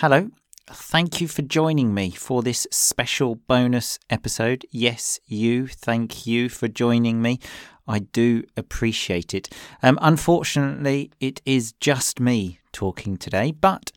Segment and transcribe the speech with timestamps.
[0.00, 0.30] Hello.
[0.68, 4.64] Thank you for joining me for this special bonus episode.
[4.70, 5.66] Yes, you.
[5.66, 7.40] Thank you for joining me.
[7.88, 9.52] I do appreciate it.
[9.82, 13.90] Um, unfortunately, it is just me talking today, but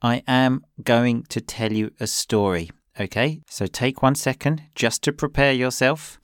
[0.00, 2.70] I am going to tell you a story.
[3.00, 6.20] Okay, so take one second just to prepare yourself.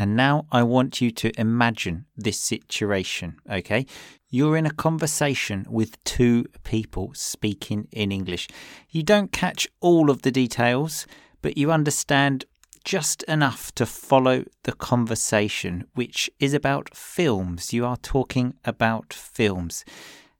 [0.00, 3.84] And now I want you to imagine this situation, okay?
[4.30, 8.48] You're in a conversation with two people speaking in English.
[8.88, 11.06] You don't catch all of the details,
[11.42, 12.46] but you understand
[12.82, 17.74] just enough to follow the conversation, which is about films.
[17.74, 19.84] You are talking about films.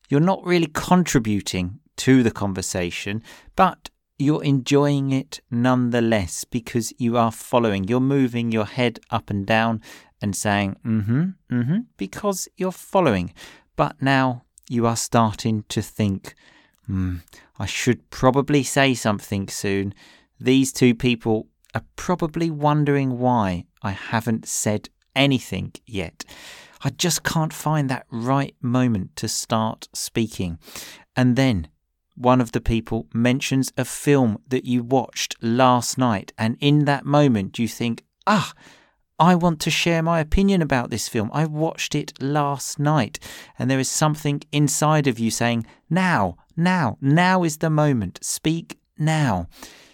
[0.09, 3.23] You're not really contributing to the conversation,
[3.57, 7.85] but you're enjoying it nonetheless because you are following.
[7.85, 9.81] You're moving your head up and down
[10.21, 13.33] and saying, mm hmm, mm hmm, because you're following.
[13.77, 16.35] But now you are starting to think,
[16.87, 17.17] hmm,
[17.59, 19.95] I should probably say something soon.
[20.39, 26.25] These two people are probably wondering why I haven't said anything yet.
[26.83, 30.59] I just can't find that right moment to start speaking.
[31.15, 31.69] And then
[32.15, 37.05] one of the people mentions a film that you watched last night, and in that
[37.05, 38.53] moment you think, ah,
[39.19, 41.31] I want to share my opinion about this film.
[41.33, 43.19] I watched it last night,
[43.59, 48.19] and there is something inside of you saying, now, now, now is the moment.
[48.23, 49.47] Speak now.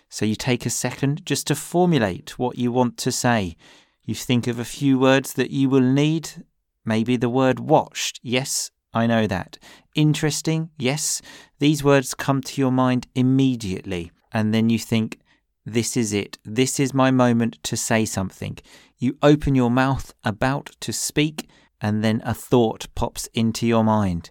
[0.09, 3.57] So you take a second just to formulate what you want to say.
[4.05, 6.45] You think of a few words that you will need.
[6.85, 8.21] Maybe the word watched.
[8.23, 9.59] Yes, I know that.
[9.95, 11.21] Interesting, yes.
[11.59, 15.21] These words come to your mind immediately, and then you think,
[15.67, 16.39] this is it.
[16.45, 18.57] This is my moment to say something.
[18.97, 21.47] You open your mouth about to speak,
[21.79, 24.31] and then a thought pops into your mind.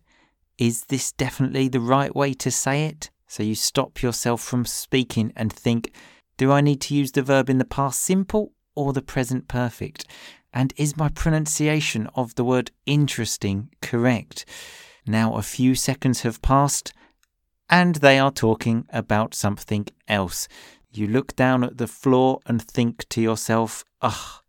[0.58, 3.12] Is this definitely the right way to say it?
[3.28, 5.94] So you stop yourself from speaking and think,
[6.38, 10.06] do I need to use the verb in the past simple or the present perfect?
[10.54, 14.46] And is my pronunciation of the word interesting correct?
[15.08, 16.94] Now a few seconds have passed
[17.70, 20.48] and they are talking about something else.
[20.92, 24.42] You look down at the floor and think to yourself, ugh,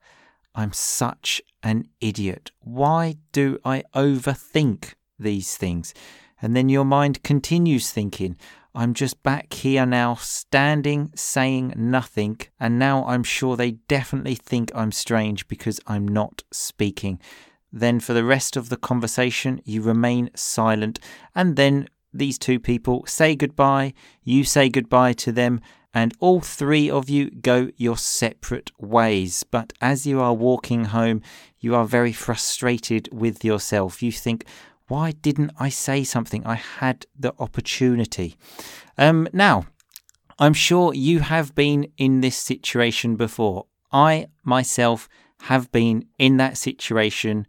[0.54, 2.50] I'm such an idiot.
[2.60, 5.92] Why do I overthink these things?
[6.40, 8.36] And then your mind continues thinking,
[8.76, 14.70] I'm just back here now, standing, saying nothing, and now I'm sure they definitely think
[14.74, 17.18] I'm strange because I'm not speaking.
[17.72, 21.00] Then, for the rest of the conversation, you remain silent,
[21.34, 25.62] and then these two people say goodbye, you say goodbye to them,
[25.94, 29.42] and all three of you go your separate ways.
[29.42, 31.22] But as you are walking home,
[31.60, 34.02] you are very frustrated with yourself.
[34.02, 34.44] You think,
[34.88, 36.46] why didn't I say something?
[36.46, 38.36] I had the opportunity.
[38.96, 39.66] Um, now,
[40.38, 43.66] I'm sure you have been in this situation before.
[43.90, 45.08] I myself
[45.42, 47.46] have been in that situation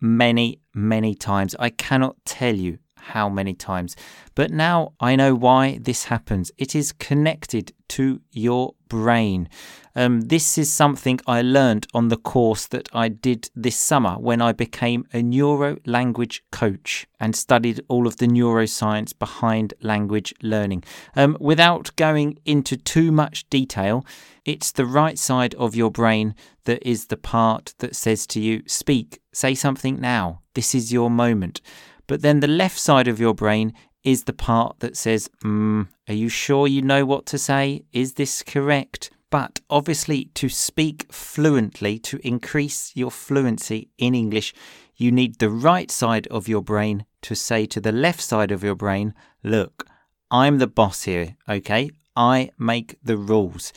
[0.00, 1.54] many, many times.
[1.58, 3.96] I cannot tell you how many times.
[4.34, 6.50] But now I know why this happens.
[6.56, 9.48] It is connected to your brain.
[9.96, 14.42] Um, this is something I learned on the course that I did this summer when
[14.42, 20.82] I became a neuro language coach and studied all of the neuroscience behind language learning.
[21.14, 24.04] Um, without going into too much detail,
[24.44, 26.34] it's the right side of your brain
[26.64, 31.10] that is the part that says to you, Speak, say something now, this is your
[31.10, 31.60] moment.
[32.06, 33.72] But then the left side of your brain
[34.02, 37.84] is the part that says, mm, Are you sure you know what to say?
[37.92, 39.10] Is this correct?
[39.34, 44.54] But obviously, to speak fluently, to increase your fluency in English,
[44.94, 48.62] you need the right side of your brain to say to the left side of
[48.62, 49.12] your brain,
[49.42, 49.88] Look,
[50.30, 51.90] I'm the boss here, okay?
[52.14, 53.72] I make the rules.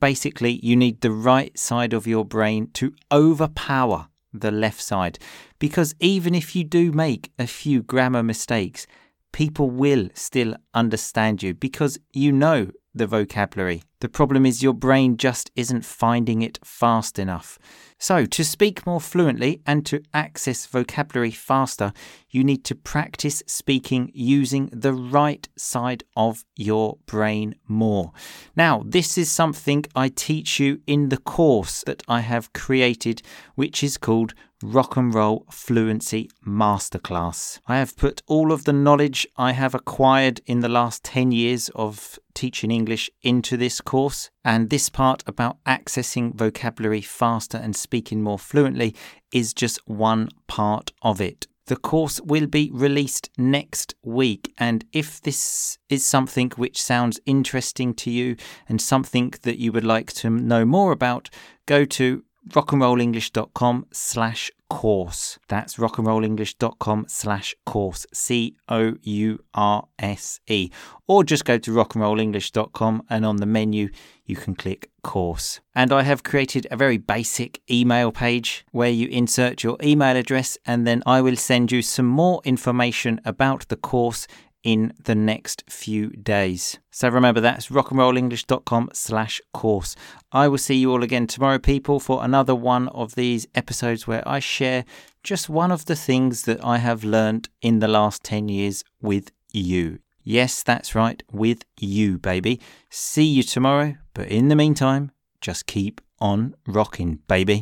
[0.00, 5.18] Basically, you need the right side of your brain to overpower the left side.
[5.58, 8.86] Because even if you do make a few grammar mistakes,
[9.30, 13.82] people will still understand you because you know the vocabulary.
[14.00, 17.58] The problem is your brain just isn't finding it fast enough.
[17.98, 21.92] So, to speak more fluently and to access vocabulary faster,
[22.28, 28.10] you need to practice speaking using the right side of your brain more.
[28.56, 33.22] Now, this is something I teach you in the course that I have created,
[33.54, 37.60] which is called Rock and Roll Fluency Masterclass.
[37.66, 41.68] I have put all of the knowledge I have acquired in the last 10 years
[41.70, 48.22] of teaching English into this course, and this part about accessing vocabulary faster and speaking
[48.22, 48.94] more fluently
[49.32, 51.46] is just one part of it.
[51.66, 54.52] The course will be released next week.
[54.58, 58.36] And if this is something which sounds interesting to you
[58.68, 61.30] and something that you would like to know more about,
[61.66, 65.38] go to rockandrollenglish.com slash course.
[65.48, 68.06] That's rockandrollenglish.com slash course.
[68.12, 70.70] C O U R S E.
[71.06, 73.90] Or just go to rockandrollenglish.com and on the menu
[74.24, 75.60] you can click course.
[75.74, 80.56] And I have created a very basic email page where you insert your email address
[80.64, 84.26] and then I will send you some more information about the course
[84.62, 86.78] in the next few days.
[86.90, 89.96] So remember that's rockandrollenglish.com slash course.
[90.30, 94.26] I will see you all again tomorrow, people, for another one of these episodes where
[94.26, 94.84] I share
[95.22, 99.30] just one of the things that I have learned in the last 10 years with
[99.52, 99.98] you.
[100.24, 102.60] Yes, that's right, with you, baby.
[102.90, 105.10] See you tomorrow, but in the meantime,
[105.40, 107.60] just keep on rocking, baby.